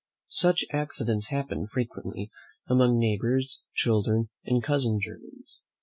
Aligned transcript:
Such 0.31 0.65
accidents 0.71 1.27
happen 1.29 1.67
frequently 1.67 2.31
among 2.67 2.97
neighbours' 2.97 3.61
children, 3.75 4.29
and 4.43 4.63
cousin 4.63 4.97
germans. 4.99 5.61